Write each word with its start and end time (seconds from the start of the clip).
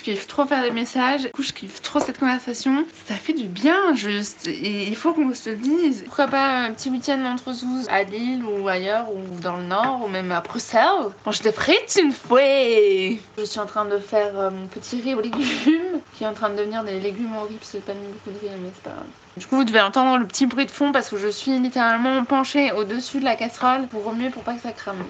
Je 0.00 0.04
kiffe 0.04 0.26
trop 0.26 0.46
faire 0.46 0.62
des 0.62 0.70
messages. 0.70 1.24
Du 1.24 1.30
coup, 1.30 1.42
je 1.42 1.52
kiffe 1.52 1.82
trop 1.82 2.00
cette 2.00 2.18
conversation. 2.18 2.86
Ça 3.04 3.16
fait 3.16 3.34
du 3.34 3.48
bien, 3.48 3.94
juste. 3.94 4.46
Il 4.46 4.96
faut 4.96 5.12
qu'on 5.12 5.34
se 5.34 5.50
le 5.50 5.56
dise. 5.56 6.04
Pourquoi 6.06 6.26
pas 6.26 6.60
un 6.60 6.72
petit 6.72 6.88
week-end 6.88 7.22
entre 7.26 7.50
nous 7.66 7.84
à 7.90 8.02
Lille 8.04 8.42
ou 8.42 8.66
ailleurs, 8.66 9.08
ou 9.12 9.38
dans 9.40 9.58
le 9.58 9.64
Nord, 9.64 10.00
ou 10.02 10.08
même 10.08 10.32
à 10.32 10.40
Bruxelles? 10.40 11.10
Quand 11.22 11.32
je 11.32 11.42
te 11.42 11.50
prête 11.50 11.98
une 12.02 12.12
fois. 12.12 12.40
Je 12.40 13.44
suis 13.44 13.60
en 13.60 13.66
train 13.66 13.84
de 13.84 13.98
faire 13.98 14.38
euh, 14.38 14.50
mon 14.50 14.68
petit 14.68 15.02
riz 15.02 15.14
aux 15.14 15.20
légumes, 15.20 16.00
qui 16.14 16.24
est 16.24 16.26
en 16.26 16.32
train 16.32 16.48
de 16.48 16.56
devenir 16.56 16.82
des 16.82 16.98
légumes 16.98 17.36
au 17.36 17.42
riz, 17.42 17.56
parce 17.56 17.72
que 17.72 17.76
j'ai 17.76 17.84
pas 17.84 17.92
mis 17.92 18.08
beaucoup 18.08 18.30
de 18.30 18.38
riz, 18.38 18.56
mais 18.58 18.70
c'est 18.74 18.82
pas. 18.82 19.04
Du 19.36 19.46
coup, 19.46 19.56
vous 19.56 19.64
devez 19.64 19.82
entendre 19.82 20.16
le 20.16 20.26
petit 20.26 20.46
bruit 20.46 20.64
de 20.64 20.70
fond 20.70 20.92
parce 20.92 21.10
que 21.10 21.18
je 21.18 21.28
suis 21.28 21.58
littéralement 21.58 22.24
penchée 22.24 22.72
au-dessus 22.72 23.20
de 23.20 23.24
la 23.24 23.36
casserole 23.36 23.86
pour 23.88 24.04
remuer 24.04 24.30
pour 24.30 24.44
pas 24.44 24.54
que 24.54 24.62
ça 24.62 24.72
crame. 24.72 25.04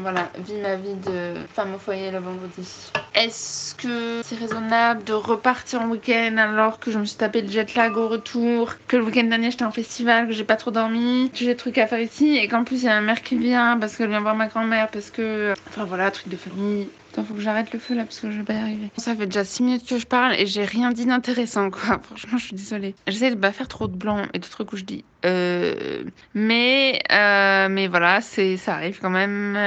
Voilà, 0.00 0.30
vis 0.38 0.54
ma 0.54 0.76
vie 0.76 0.94
de 0.94 1.34
femme 1.52 1.74
au 1.74 1.78
foyer 1.78 2.10
le 2.10 2.18
vendredi. 2.18 2.66
Est-ce 3.14 3.74
que 3.74 4.22
c'est 4.24 4.36
raisonnable 4.36 5.04
de 5.04 5.12
repartir 5.12 5.82
en 5.82 5.88
week-end 5.88 6.36
alors 6.38 6.78
que 6.78 6.90
je 6.90 6.98
me 6.98 7.04
suis 7.04 7.18
tapé 7.18 7.42
le 7.42 7.48
jet 7.48 7.74
lag 7.74 7.94
au 7.96 8.08
retour, 8.08 8.74
que 8.88 8.96
le 8.96 9.04
week-end 9.04 9.24
dernier 9.24 9.50
j'étais 9.50 9.64
en 9.64 9.72
festival, 9.72 10.26
que 10.26 10.32
j'ai 10.32 10.44
pas 10.44 10.56
trop 10.56 10.70
dormi, 10.70 11.30
que 11.30 11.38
j'ai 11.38 11.46
des 11.46 11.56
trucs 11.56 11.76
à 11.76 11.86
faire 11.86 12.00
ici 12.00 12.38
et 12.38 12.48
qu'en 12.48 12.64
plus 12.64 12.82
il 12.82 12.86
y 12.86 12.88
a 12.88 12.94
ma 12.94 13.02
mère 13.02 13.20
qui 13.20 13.36
vient 13.36 13.76
parce 13.78 13.96
qu'elle 13.96 14.08
vient 14.08 14.20
voir 14.20 14.36
ma 14.36 14.46
grand-mère 14.46 14.88
parce 14.88 15.10
que... 15.10 15.52
Enfin 15.68 15.84
voilà, 15.84 16.10
truc 16.10 16.28
de 16.28 16.36
famille. 16.36 16.88
Attends, 17.12 17.24
faut 17.24 17.34
que 17.34 17.40
j'arrête 17.40 17.72
le 17.72 17.80
feu 17.80 17.94
là 17.94 18.04
parce 18.04 18.20
que 18.20 18.30
je 18.30 18.38
vais 18.38 18.44
pas 18.44 18.52
y 18.52 18.58
arriver. 18.58 18.90
Ça 18.96 19.16
fait 19.16 19.26
déjà 19.26 19.44
6 19.44 19.64
minutes 19.64 19.88
que 19.88 19.98
je 19.98 20.06
parle 20.06 20.34
et 20.34 20.46
j'ai 20.46 20.64
rien 20.64 20.92
dit 20.92 21.06
d'intéressant 21.06 21.70
quoi. 21.70 22.00
Franchement, 22.02 22.38
je 22.38 22.44
suis 22.44 22.56
désolée. 22.56 22.94
J'essaie 23.08 23.30
de 23.30 23.36
pas 23.36 23.50
faire 23.50 23.66
trop 23.66 23.88
de 23.88 23.96
blanc 23.96 24.22
et 24.32 24.38
de 24.38 24.46
trucs 24.46 24.72
où 24.72 24.76
je 24.76 24.84
dis 24.84 25.04
euh. 25.24 26.04
Mais, 26.34 27.00
euh, 27.10 27.68
mais 27.68 27.88
voilà, 27.88 28.20
c'est, 28.20 28.56
ça 28.56 28.74
arrive 28.74 29.00
quand 29.00 29.10
même. 29.10 29.58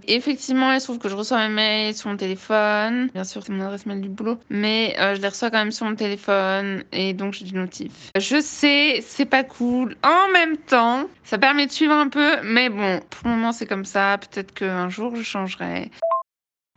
effectivement, 0.06 0.72
il 0.72 0.80
se 0.80 0.86
trouve 0.86 0.98
que 0.98 1.08
je 1.08 1.16
reçois 1.16 1.48
mes 1.48 1.54
mails 1.54 1.94
sur 1.94 2.08
mon 2.08 2.16
téléphone. 2.16 3.08
Bien 3.12 3.24
sûr, 3.24 3.42
c'est 3.42 3.52
mon 3.52 3.64
adresse 3.64 3.84
mail 3.84 4.00
du 4.00 4.08
boulot. 4.08 4.38
Mais 4.48 4.94
euh, 5.00 5.14
je 5.16 5.20
les 5.20 5.28
reçois 5.28 5.50
quand 5.50 5.58
même 5.58 5.72
sur 5.72 5.86
mon 5.86 5.96
téléphone 5.96 6.84
et 6.92 7.14
donc 7.14 7.34
j'ai 7.34 7.44
du 7.44 7.54
notif. 7.54 7.92
Je 8.16 8.40
sais, 8.40 9.02
c'est 9.04 9.26
pas 9.26 9.42
cool. 9.42 9.96
En 10.04 10.32
même 10.32 10.56
temps, 10.56 11.08
ça 11.24 11.38
permet 11.38 11.66
de 11.66 11.72
suivre 11.72 11.94
un 11.94 12.08
peu. 12.08 12.40
Mais 12.44 12.68
bon, 12.68 13.00
pour 13.10 13.28
le 13.28 13.34
moment, 13.34 13.52
c'est 13.52 13.66
comme 13.66 13.84
ça. 13.84 14.18
Peut-être 14.18 14.54
qu'un 14.54 14.88
jour, 14.88 15.16
je 15.16 15.22
changerai. 15.22 15.90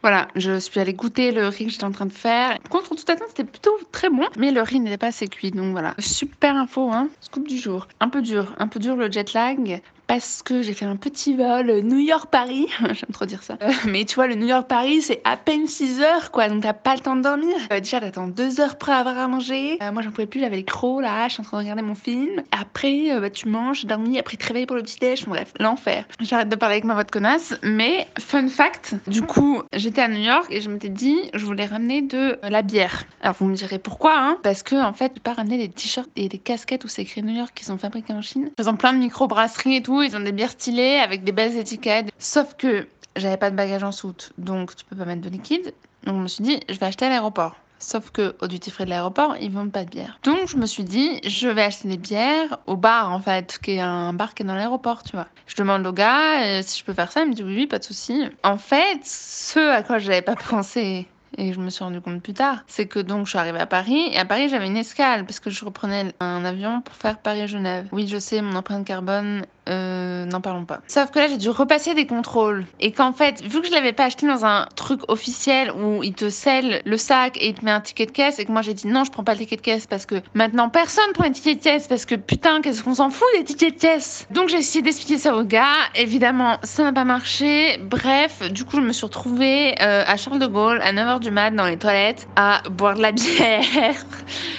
Voilà, 0.01 0.27
je 0.35 0.59
suis 0.59 0.79
allée 0.79 0.93
goûter 0.93 1.31
le 1.31 1.47
riz 1.47 1.65
que 1.65 1.71
j'étais 1.71 1.83
en 1.83 1.91
train 1.91 2.05
de 2.05 2.13
faire. 2.13 2.59
Contre 2.69 2.95
toute 2.95 3.09
attente, 3.09 3.29
c'était 3.29 3.43
plutôt 3.43 3.75
très 3.91 4.09
bon, 4.09 4.27
mais 4.37 4.51
le 4.51 4.61
riz 4.61 4.79
n'était 4.79 4.97
pas 4.97 5.07
assez 5.07 5.27
cuit, 5.27 5.49
donc 5.49 5.71
voilà. 5.71 5.95
Super 5.97 6.55
info, 6.55 6.91
hein. 6.91 7.09
Scoop 7.21 7.47
du 7.47 7.57
jour. 7.57 7.87
Un 7.99 8.09
peu 8.09 8.21
dur, 8.21 8.53
un 8.59 8.67
peu 8.67 8.79
dur 8.79 8.95
le 8.95 9.11
jet 9.11 9.33
lag, 9.33 9.81
parce 10.07 10.43
que 10.43 10.61
j'ai 10.61 10.73
fait 10.73 10.85
un 10.85 10.95
petit 10.95 11.35
vol 11.35 11.81
New 11.81 11.99
York-Paris. 11.99 12.67
J'aime 12.79 13.11
trop 13.11 13.25
dire 13.25 13.43
ça. 13.43 13.57
Euh, 13.61 13.71
mais 13.87 14.05
tu 14.05 14.15
vois, 14.15 14.27
le 14.27 14.35
New 14.35 14.47
York-Paris, 14.47 15.01
c'est 15.01 15.21
à 15.23 15.37
peine 15.37 15.67
6 15.67 16.01
heures, 16.01 16.31
quoi. 16.31 16.49
Donc 16.49 16.63
t'as 16.63 16.73
pas 16.73 16.95
le 16.95 17.01
temps 17.01 17.15
de 17.15 17.21
dormir. 17.21 17.55
Euh, 17.71 17.79
déjà, 17.79 17.99
t'attends 17.99 18.27
2 18.27 18.59
heures 18.61 18.77
près 18.77 18.93
avoir 18.93 19.17
à 19.17 19.27
manger. 19.27 19.77
Euh, 19.81 19.91
moi, 19.91 20.01
j'en 20.01 20.11
pouvais 20.11 20.27
plus, 20.27 20.39
j'avais 20.39 20.57
les 20.57 20.63
crocs 20.63 21.01
là, 21.01 21.27
je 21.27 21.33
suis 21.33 21.41
en 21.41 21.43
train 21.43 21.57
de 21.57 21.63
regarder 21.63 21.81
mon 21.81 21.95
film. 21.95 22.43
Après, 22.51 23.19
bah, 23.19 23.29
tu 23.29 23.47
manges, 23.47 23.85
dormi, 23.85 24.19
après 24.19 24.37
tu 24.37 24.43
te 24.43 24.47
réveilles 24.47 24.65
pour 24.65 24.75
le 24.75 24.83
petit 24.83 24.99
déj. 24.99 25.25
Bref, 25.25 25.51
l'enfer. 25.59 26.05
J'arrête 26.19 26.49
de 26.49 26.55
parler 26.55 26.75
avec 26.75 26.85
ma 26.85 26.93
voix 26.93 27.03
de 27.03 27.11
connasse. 27.11 27.55
Mais, 27.63 28.07
fun 28.19 28.47
fact, 28.47 28.95
du 29.07 29.21
coup, 29.21 29.61
j'étais 29.73 30.01
à 30.01 30.07
New 30.07 30.21
York 30.21 30.47
et 30.49 30.61
je 30.61 30.69
m'étais 30.69 30.89
dit, 30.89 31.17
je 31.33 31.45
voulais 31.45 31.65
ramener 31.65 32.01
de 32.01 32.37
la 32.43 32.61
bière. 32.61 33.03
Alors, 33.21 33.35
vous 33.39 33.45
me 33.45 33.55
direz 33.55 33.79
pourquoi, 33.79 34.13
hein 34.17 34.37
Parce 34.43 34.63
que, 34.63 34.75
en 34.75 34.93
fait, 34.93 35.13
je 35.15 35.21
pas 35.21 35.33
ramener 35.33 35.57
des 35.57 35.69
t-shirts 35.69 36.09
et 36.15 36.29
des 36.29 36.37
casquettes 36.37 36.83
où 36.83 36.87
c'est 36.87 37.01
écrit 37.01 37.23
New 37.23 37.35
York 37.35 37.51
qui 37.55 37.65
sont 37.65 37.77
fabriqués 37.77 38.13
en 38.13 38.21
Chine. 38.21 38.51
Ont 38.65 38.75
plein 38.75 38.93
de 38.93 38.97
micro-brasseries 38.97 39.75
et 39.75 39.81
tout. 39.83 39.94
Ils 40.01 40.15
ont 40.15 40.21
des 40.21 40.31
bières 40.31 40.51
stylées 40.51 40.97
avec 40.97 41.23
des 41.23 41.31
belles 41.31 41.57
étiquettes. 41.57 42.11
Sauf 42.17 42.55
que 42.55 42.87
j'avais 43.15 43.37
pas 43.37 43.49
de 43.49 43.55
bagage 43.55 43.83
en 43.83 43.91
soute, 43.91 44.31
donc 44.37 44.75
tu 44.75 44.85
peux 44.85 44.95
pas 44.95 45.05
mettre 45.05 45.21
de 45.21 45.29
liquide. 45.29 45.73
Donc 46.03 46.17
je 46.17 46.21
me 46.21 46.27
suis 46.27 46.43
dit, 46.43 46.59
je 46.69 46.77
vais 46.77 46.85
acheter 46.85 47.05
à 47.05 47.09
l'aéroport. 47.09 47.55
Sauf 47.79 48.09
que 48.09 48.35
au 48.41 48.47
duty 48.47 48.71
free 48.71 48.85
de 48.85 48.89
l'aéroport, 48.89 49.35
ils 49.39 49.51
vendent 49.51 49.71
pas 49.71 49.83
de 49.83 49.89
bière. 49.89 50.19
Donc 50.23 50.47
je 50.47 50.57
me 50.57 50.65
suis 50.65 50.83
dit, 50.83 51.19
je 51.25 51.47
vais 51.47 51.63
acheter 51.63 51.87
des 51.87 51.97
bières 51.97 52.57
au 52.67 52.77
bar 52.77 53.11
en 53.11 53.19
fait, 53.19 53.59
qui 53.61 53.71
est 53.71 53.81
un 53.81 54.13
bar 54.13 54.33
qui 54.33 54.43
est 54.43 54.45
dans 54.45 54.55
l'aéroport, 54.55 55.03
tu 55.03 55.11
vois. 55.15 55.27
Je 55.47 55.55
demande 55.55 55.85
au 55.85 55.91
gars 55.91 56.43
euh, 56.43 56.61
si 56.63 56.79
je 56.79 56.85
peux 56.85 56.93
faire 56.93 57.11
ça, 57.11 57.21
il 57.21 57.29
me 57.29 57.33
dit 57.33 57.43
oui, 57.43 57.55
oui, 57.55 57.67
pas 57.67 57.79
de 57.79 57.83
souci. 57.83 58.27
En 58.43 58.57
fait, 58.57 58.99
ce 59.03 59.59
à 59.59 59.83
quoi 59.83 59.99
j'avais 59.99 60.21
pas 60.21 60.35
pensé 60.49 61.07
et 61.37 61.53
je 61.53 61.59
me 61.59 61.69
suis 61.69 61.83
rendu 61.83 61.99
compte 61.99 62.21
plus 62.21 62.33
tard, 62.33 62.63
c'est 62.67 62.87
que 62.87 62.99
donc 62.99 63.25
je 63.25 63.31
suis 63.31 63.39
arrivée 63.39 63.59
à 63.59 63.65
Paris 63.65 64.07
et 64.11 64.17
à 64.17 64.25
Paris 64.25 64.47
j'avais 64.47 64.67
une 64.67 64.77
escale 64.77 65.25
parce 65.25 65.41
que 65.41 65.49
je 65.49 65.65
reprenais 65.65 66.13
un 66.21 66.45
avion 66.45 66.81
pour 66.81 66.95
faire 66.95 67.17
Paris-Genève. 67.17 67.87
Oui, 67.91 68.07
je 68.07 68.17
sais, 68.17 68.41
mon 68.41 68.55
empreinte 68.55 68.85
carbone 68.85 69.45
euh, 69.67 70.25
n'en 70.25 70.41
parlons 70.41 70.65
pas. 70.65 70.81
Sauf 70.87 71.11
que 71.11 71.19
là, 71.19 71.27
j'ai 71.27 71.37
dû 71.37 71.49
repasser 71.49 71.93
des 71.93 72.05
contrôles. 72.05 72.65
Et 72.79 72.91
qu'en 72.91 73.13
fait, 73.13 73.41
vu 73.43 73.61
que 73.61 73.67
je 73.67 73.71
l'avais 73.71 73.93
pas 73.93 74.05
acheté 74.05 74.27
dans 74.27 74.45
un 74.45 74.67
truc 74.75 75.01
officiel 75.07 75.71
où 75.71 76.03
il 76.03 76.13
te 76.13 76.29
scelle 76.29 76.81
le 76.85 76.97
sac 76.97 77.37
et 77.37 77.49
il 77.49 77.53
te 77.55 77.65
met 77.65 77.71
un 77.71 77.81
ticket 77.81 78.05
de 78.05 78.11
caisse, 78.11 78.39
et 78.39 78.45
que 78.45 78.51
moi 78.51 78.61
j'ai 78.61 78.73
dit 78.73 78.87
non, 78.87 79.03
je 79.03 79.11
prends 79.11 79.23
pas 79.23 79.33
le 79.33 79.39
ticket 79.39 79.55
de 79.55 79.61
caisse 79.61 79.87
parce 79.87 80.05
que 80.05 80.15
maintenant 80.33 80.69
personne 80.69 81.11
prend 81.13 81.25
un 81.25 81.31
ticket 81.31 81.55
de 81.55 81.63
caisse 81.63 81.87
parce 81.87 82.05
que 82.05 82.15
putain, 82.15 82.61
qu'est-ce 82.61 82.83
qu'on 82.83 82.95
s'en 82.95 83.09
fout 83.09 83.27
des 83.37 83.43
tickets 83.43 83.75
de 83.75 83.79
caisse? 83.79 84.27
Donc 84.31 84.49
j'ai 84.49 84.57
essayé 84.57 84.81
d'expliquer 84.81 85.17
ça 85.17 85.35
au 85.35 85.43
gars. 85.43 85.73
Évidemment, 85.95 86.57
ça 86.63 86.83
n'a 86.83 86.93
pas 86.93 87.05
marché. 87.05 87.79
Bref, 87.81 88.51
du 88.51 88.65
coup, 88.65 88.77
je 88.77 88.81
me 88.81 88.93
suis 88.93 89.05
retrouvée 89.05 89.75
euh, 89.81 90.03
à 90.05 90.17
Charles 90.17 90.39
de 90.39 90.47
Gaulle 90.47 90.79
à 90.81 90.93
9h 90.93 91.19
du 91.19 91.31
mat 91.31 91.51
dans 91.51 91.65
les 91.65 91.77
toilettes 91.77 92.27
à 92.35 92.61
boire 92.69 92.95
de 92.95 93.01
la 93.01 93.11
bière. 93.11 93.63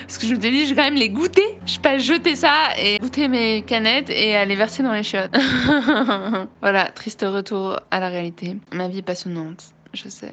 parce 0.07 0.19
que 0.19 0.27
je 0.27 0.35
me 0.35 0.41
suis 0.41 0.51
dit, 0.51 0.67
je 0.67 0.75
vais 0.75 0.83
quand 0.83 0.89
même 0.89 0.95
les 0.95 1.11
goûter. 1.11 1.59
Je 1.67 1.77
vais 1.77 1.83
pas 1.83 1.99
jeter 1.99 2.37
ça 2.37 2.55
et 2.79 2.99
goûter 2.99 3.29
mes 3.29 3.63
canettes 3.63 4.11
et 4.11 4.37
aller 4.37 4.57
verser 4.57 4.83
dans 4.83 4.96
voilà, 6.61 6.87
triste 6.87 7.25
retour 7.27 7.81
à 7.91 8.01
la 8.01 8.09
réalité. 8.09 8.57
Ma 8.73 8.89
vie 8.89 9.03
passionnante, 9.03 9.65
je 9.93 10.09
sais. 10.09 10.33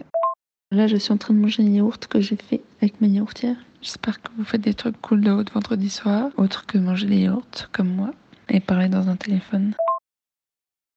Là, 0.72 0.88
je 0.88 0.98
suis 0.98 1.14
en 1.14 1.18
train 1.18 1.34
de 1.34 1.40
manger 1.40 1.64
un 1.64 1.70
yaourt 1.70 2.08
que 2.08 2.20
j'ai 2.20 2.36
fait 2.36 2.62
avec 2.82 3.00
ma 3.00 3.08
yaourtière. 3.08 3.58
J'espère 3.82 4.22
que 4.22 4.30
vous 4.38 4.44
faites 4.44 4.62
des 4.62 4.74
trucs 4.74 5.00
cool 5.02 5.22
de 5.22 5.30
vendredi 5.54 5.90
soir, 5.90 6.30
autre 6.38 6.66
que 6.66 6.78
manger 6.78 7.08
des 7.08 7.20
yaourts 7.20 7.70
comme 7.72 7.90
moi 7.90 8.12
et 8.50 8.60
parler 8.60 8.90
dans 8.90 9.10
un 9.10 9.16
téléphone. 9.16 9.74